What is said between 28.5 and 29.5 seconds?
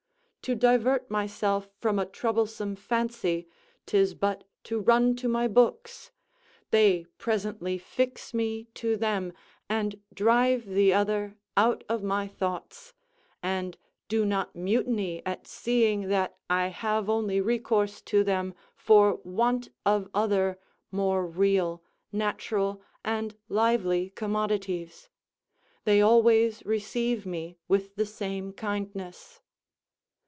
kindness.